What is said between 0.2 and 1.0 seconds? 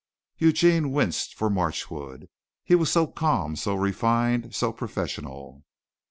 Eugene